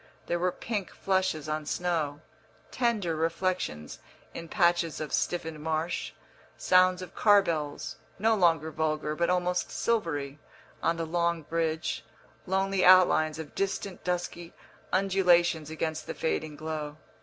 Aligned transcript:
There 0.25 0.39
were 0.39 0.51
pink 0.51 0.89
flushes 0.89 1.47
on 1.47 1.67
snow, 1.67 2.21
"tender" 2.71 3.15
reflexions 3.15 3.99
in 4.33 4.47
patches 4.49 4.99
of 4.99 5.13
stiffened 5.13 5.59
marsh, 5.59 6.11
sounds 6.57 7.03
of 7.03 7.13
car 7.13 7.43
bells, 7.43 7.97
no 8.17 8.33
longer 8.33 8.71
vulgar, 8.71 9.15
but 9.15 9.29
almost 9.29 9.69
silvery, 9.69 10.39
on 10.81 10.97
the 10.97 11.05
long 11.05 11.43
bridge, 11.43 12.03
lonely 12.47 12.83
outlines 12.83 13.37
of 13.37 13.53
distant 13.53 14.03
dusky 14.03 14.55
undulations 14.91 15.69
against 15.69 16.07
the 16.07 16.15
fading 16.15 16.55
glow. 16.55 16.97